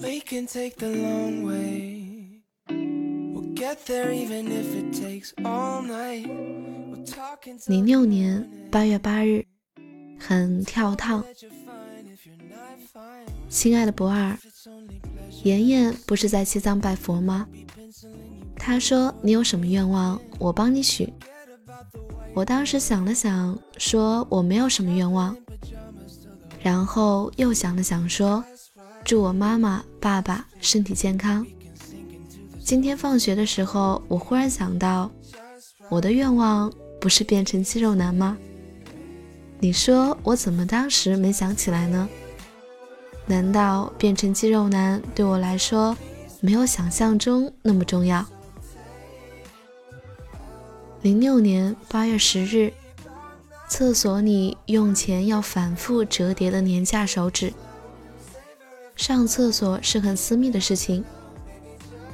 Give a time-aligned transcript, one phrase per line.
[0.00, 2.42] We can take the long way.
[2.68, 6.28] We'll get there even if it takes all night.
[7.66, 9.44] 零六年八月八日，
[10.18, 11.24] 很跳烫。
[13.48, 14.38] 亲爱的不二.
[15.42, 17.48] 妍妍不是在西藏拜佛吗
[18.56, 21.12] 她说你有什么愿望，我帮你许。
[22.34, 25.36] 我当时想了想，说我没有什么愿望，
[26.62, 28.44] 然后又想了想，说
[29.08, 31.46] 祝我妈妈、爸爸身体健康。
[32.62, 35.10] 今天放学的时候，我忽然想到，
[35.88, 38.36] 我的愿望不是变成肌肉男吗？
[39.60, 42.06] 你说我怎么当时没想起来呢？
[43.24, 45.96] 难道变成肌肉男对我来说
[46.42, 48.22] 没有想象中那么重要？
[51.00, 52.70] 零六年八月十日，
[53.70, 57.50] 厕所里用钱要反复折叠的廉价手指。
[58.98, 61.04] 上厕所是很私密的事情，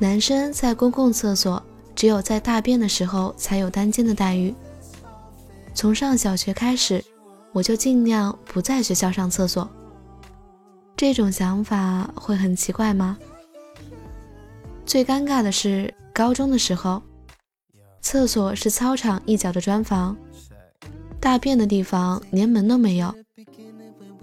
[0.00, 1.62] 男生在公共厕所
[1.94, 4.52] 只有在大便的时候才有单间的待遇。
[5.72, 7.02] 从上小学开始，
[7.52, 9.70] 我就尽量不在学校上厕所。
[10.96, 13.16] 这种想法会很奇怪吗？
[14.84, 17.00] 最尴尬的是高中的时候，
[18.00, 20.16] 厕所是操场一角的砖房，
[21.20, 23.14] 大便的地方连门都没有，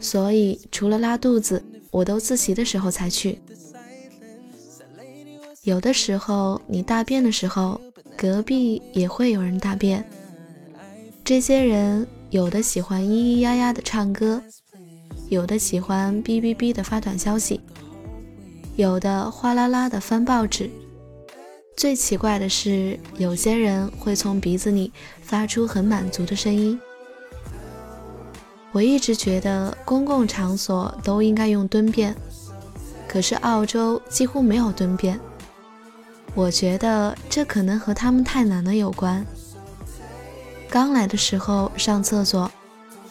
[0.00, 3.40] 所以除了拉肚子，我都自习的时候才去。
[5.62, 7.80] 有的时候你大便的时候，
[8.16, 10.04] 隔壁也会有人大便。
[11.24, 14.42] 这些人有的喜欢咿咿呀呀的唱歌，
[15.28, 17.60] 有的喜欢哔哔哔的发短消息，
[18.76, 20.70] 有的哗啦啦的翻报纸。
[21.76, 26.80] 最奇怪的是，有些人会从鼻子里发出很满足的声音。
[28.72, 32.14] 我一直觉得公共场所都应该用蹲便，
[33.08, 35.18] 可是澳洲几乎没有蹲便。
[36.34, 39.26] 我觉得这可能和他们太懒了有关。
[40.68, 42.48] 刚来的时候上厕所，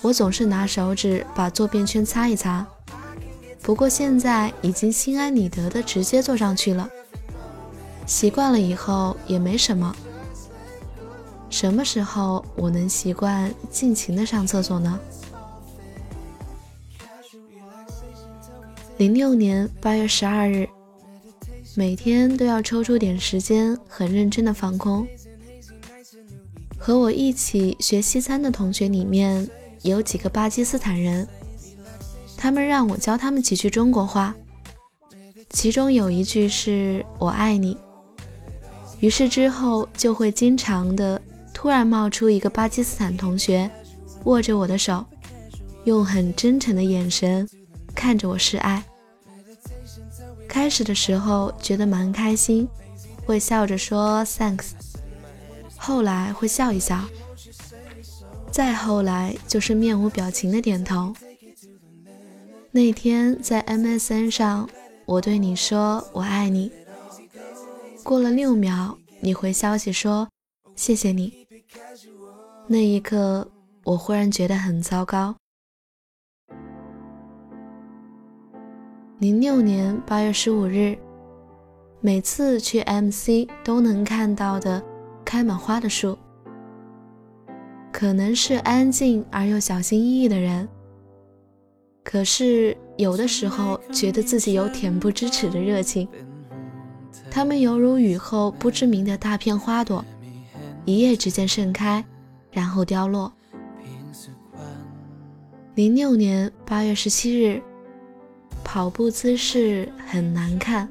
[0.02, 2.66] 我总是拿手指把坐便圈擦一擦，
[3.64, 6.88] 不过现在已经心安理得的直接坐上去了。
[8.06, 9.94] 习惯了以后也没什么。
[11.50, 15.00] 什么时候我能习惯尽情的上厕所呢？
[18.98, 20.68] 零六年八月十二日，
[21.76, 25.08] 每天都要抽出点时间，很认真的放空。
[26.80, 29.48] 和我一起学西餐的同学里面
[29.84, 31.28] 有几个巴基斯坦人，
[32.36, 34.36] 他们让我教他们几句中国话，
[35.52, 37.78] 其中有一句是我爱你。
[39.00, 41.22] 于是之后就会经常的
[41.54, 43.70] 突然冒出一个巴基斯坦同学，
[44.24, 45.06] 握着我的手，
[45.84, 47.48] 用很真诚的眼神
[47.98, 48.84] 看着我示爱。
[50.48, 52.68] 开始的时候觉得蛮开心，
[53.26, 54.74] 会笑着说 thanks，
[55.76, 57.04] 后来会笑一笑，
[58.52, 61.14] 再后来就是面无表情的点头。
[62.72, 64.70] 那天在 MSN 上，
[65.06, 66.72] 我对你说我爱你。
[68.04, 70.30] 过了六秒，你回消息说
[70.76, 71.48] 谢谢你。
[72.68, 73.50] 那一刻，
[73.84, 75.36] 我忽然觉得很糟糕。
[79.20, 80.96] 零六年八月十五日，
[82.02, 84.84] 每次去 MC 都能看到的
[85.26, 86.16] 开满花的树，
[87.92, 90.70] 可能是安静而又小心翼翼的人，
[92.04, 96.08] 可是有的时候觉得自己有恬不知耻的热情。
[97.32, 100.06] 它们犹如雨后不知名的大片花朵，
[100.86, 102.06] 一夜之间盛开，
[102.52, 103.34] 然后凋落。
[105.74, 107.60] 零六年八月十七日，
[108.68, 110.90] 跑步姿势很难看。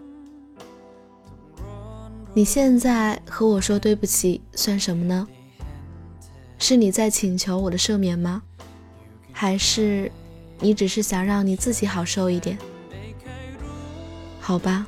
[2.32, 5.28] 你现在和我说对不起，算什么呢？
[6.58, 8.42] 是你在请求我的赦免吗？
[9.30, 10.10] 还是
[10.58, 12.56] 你只是想让你自己好受一点？
[14.40, 14.86] 好吧。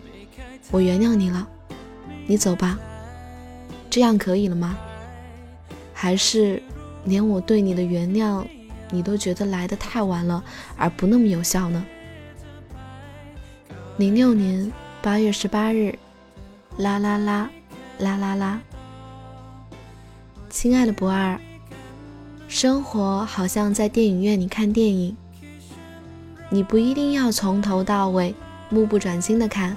[0.70, 1.46] 我原谅你了，
[2.26, 2.78] 你走吧，
[3.90, 4.78] 这样可以了吗？
[5.92, 6.62] 还是
[7.04, 8.46] 连我对你的原谅，
[8.90, 10.42] 你都觉得来得太晚了，
[10.78, 11.84] 而不那么有效呢？
[13.98, 14.72] 零六年
[15.02, 15.92] 八月十八日，
[16.76, 17.50] 啦啦啦，
[17.98, 18.60] 啦啦啦，
[20.48, 21.36] 亲爱的不二，
[22.46, 25.16] 生活好像在电影院里看电影，
[26.48, 28.32] 你不一定要从头到尾
[28.70, 29.76] 目不转睛的看。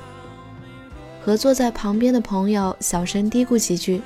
[1.26, 4.04] 和坐在旁边的朋友小声嘀咕几句，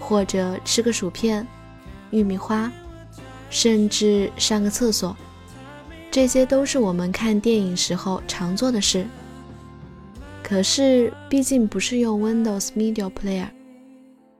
[0.00, 1.46] 或者吃个薯片、
[2.10, 2.72] 玉米花，
[3.48, 5.16] 甚至上个厕所，
[6.10, 9.06] 这些都是我们看电影时候常做的事。
[10.48, 13.48] 可是毕竟不是用 Windows Media Player，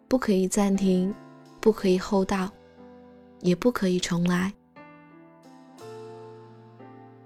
[0.06, 1.12] 不可以暂停，
[1.60, 2.48] 不可以后倒，
[3.40, 4.52] 也不可以重来。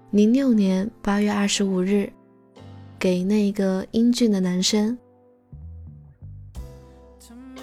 [0.09, 2.11] 零六年八月二十五日，
[2.97, 4.97] 给那个英俊的男生。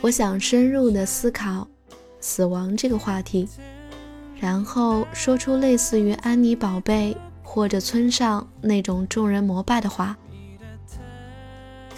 [0.01, 1.67] 我想深入的思考
[2.21, 3.49] 死亡这个话题，
[4.39, 10.17] 然后说出类似于安妮宝贝或者村上那种众人膜拜的话。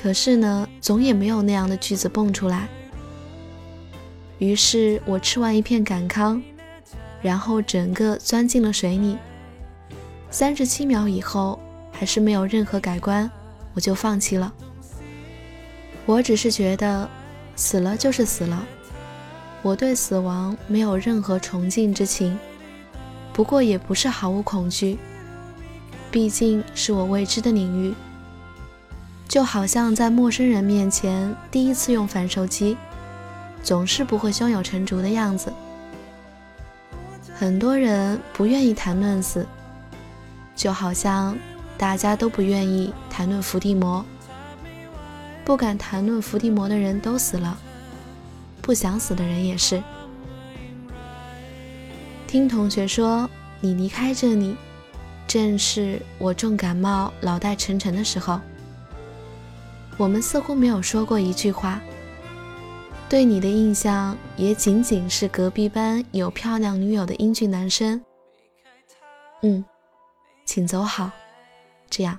[0.01, 2.69] 可是呢，总也没有那样的句子蹦出来。
[4.39, 6.43] 于是我吃完一片感康，
[7.21, 9.19] 然后整个钻进了水里。
[10.31, 11.61] 三十七秒以后，
[11.93, 13.31] 还是没有任何改观，
[13.75, 14.51] 我就放弃了。
[16.07, 17.09] 我只是觉得。
[17.57, 18.65] 死了就是死了，
[19.61, 22.39] 我对死亡没有任何崇敬之情，
[23.35, 24.97] 不过也不是毫无恐惧，
[26.11, 27.93] 毕竟是我未知的领域。
[29.31, 32.77] 就好像在陌生人面前第一次用反手机，
[33.63, 35.53] 总是不会胸有成竹的样子。
[37.33, 39.47] 很多人不愿意谈论死，
[40.57, 41.39] 就好像
[41.79, 44.05] 大家都不愿意谈论伏地魔。
[45.45, 47.57] 不敢谈论伏地魔的人都死了，
[48.61, 49.81] 不想死的人也是。
[52.27, 53.31] 听同学说
[53.61, 54.57] 你离开这里，
[55.29, 58.41] 正是我重感冒、脑袋沉沉的时候。
[60.01, 61.79] 我们似乎没有说过一句话。
[63.07, 68.03] 对你的印象也仅仅是隔壁班有漂亮女友的英俊男生。
[69.43, 69.63] 嗯，
[70.47, 71.11] 请走好，
[71.91, 72.19] 这样。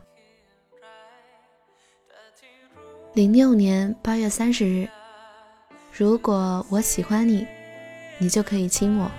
[3.15, 4.87] 零六年八月三十日，
[5.91, 7.47] 如果我喜欢你，
[8.19, 9.09] 你就可以亲我。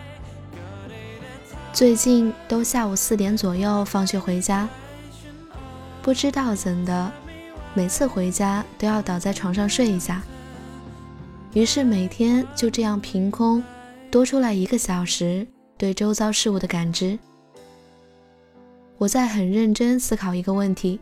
[1.72, 4.68] 最近都下午四点左右放学回家，
[6.00, 7.10] 不知道怎的，
[7.74, 10.22] 每次回家都要倒在床上睡一下。
[11.54, 13.62] 于是每天就这样凭空
[14.10, 15.46] 多出来一个小时
[15.76, 17.18] 对周遭事物的感知。
[18.98, 21.00] 我在很认真思考一个问题：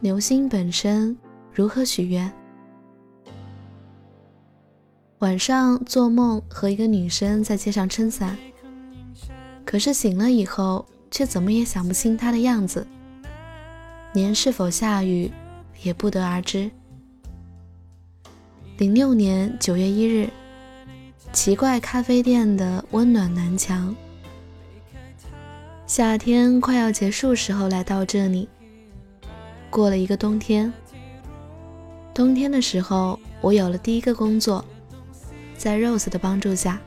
[0.00, 1.16] 流星本身。
[1.52, 2.32] 如何许愿？
[5.18, 8.38] 晚上做梦和一个女生在街上撑伞，
[9.66, 12.86] 可是醒了以后却怎么也想不清她的样子，
[14.12, 15.30] 年是否下雨
[15.82, 16.68] 也不得而知。
[18.78, 20.28] 零六年九月一日，
[21.32, 23.94] 奇怪咖啡店的温暖南墙。
[25.86, 28.48] 夏天快要结束时候来到这里，
[29.70, 30.72] 过了一个冬天。
[32.12, 34.64] 冬天的时候，我有了第一个工作，
[35.56, 36.80] 在 Rose 的帮助下。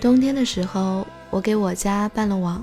[0.00, 2.62] 冬天的时候，我给我家办了网。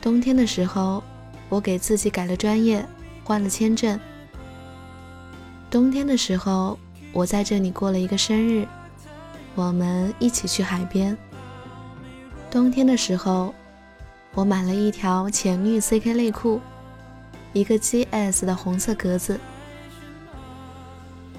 [0.00, 1.02] 冬天的时候，
[1.50, 2.82] 我给自己改了专业，
[3.22, 4.00] 换了签证。
[5.70, 6.78] 冬天的时候，
[7.12, 8.66] 我在这里过了一个生日，
[9.54, 11.14] 我们一起去海边。
[12.50, 13.54] 冬天的时候，
[14.32, 16.60] 我买了一条浅绿 CK 内裤。
[17.52, 19.38] 一个 GS 的红色格子。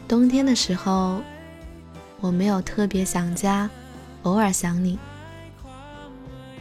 [0.09, 1.21] 冬天的时候，
[2.19, 3.69] 我没有特别想家，
[4.23, 4.99] 偶尔想你。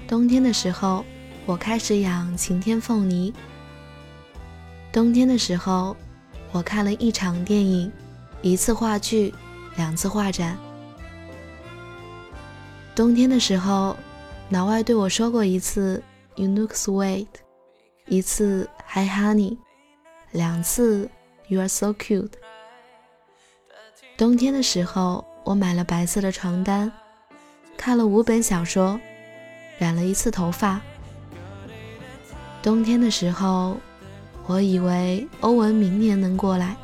[0.06, 1.04] 冬天的时候，
[1.50, 3.34] 我开始养晴天凤梨。
[4.92, 5.96] 冬天的时候，
[6.52, 7.90] 我看了一场电影，
[8.40, 9.34] 一次话剧，
[9.74, 10.56] 两次画展。
[12.94, 13.96] 冬天的时候，
[14.50, 16.00] 老外对我说过一次
[16.36, 17.26] “You look sweet”，
[18.06, 18.70] 一次。
[18.86, 19.58] Hi honey，
[20.30, 21.10] 两次
[21.48, 22.30] ，You are so cute。
[24.16, 26.92] 冬天的时候，我买了白色的床单，
[27.76, 29.00] 看了五本小说，
[29.78, 30.80] 染了一次头发。
[32.62, 33.78] 冬天的时候，
[34.46, 36.76] 我以为欧文明年能过来，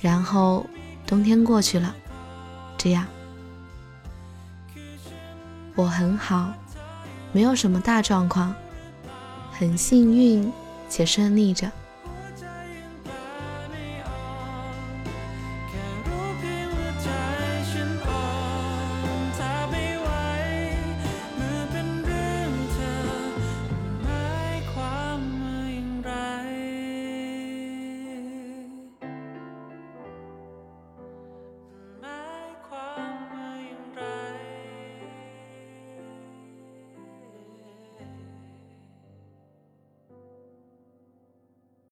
[0.00, 0.66] 然后
[1.06, 1.94] 冬天过去了，
[2.78, 3.06] 这样，
[5.74, 6.52] 我很好，
[7.32, 8.54] 没有什么大状况。
[9.52, 10.50] 很幸运
[10.88, 11.70] 且顺利着。